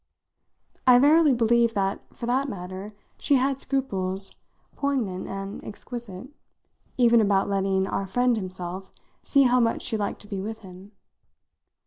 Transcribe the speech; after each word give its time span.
I 0.87 0.97
verily 0.97 1.31
believe 1.35 1.75
that, 1.75 2.01
for 2.11 2.25
that 2.25 2.49
matter, 2.49 2.95
she 3.19 3.35
had 3.35 3.61
scruples, 3.61 4.37
poignant 4.75 5.27
and 5.27 5.63
exquisite, 5.63 6.31
even 6.97 7.21
about 7.21 7.47
letting 7.49 7.85
our 7.85 8.07
friend 8.07 8.35
himself 8.35 8.89
see 9.21 9.43
how 9.43 9.59
much 9.59 9.83
she 9.83 9.97
liked 9.97 10.21
to 10.21 10.27
be 10.27 10.41
with 10.41 10.61
him. 10.61 10.93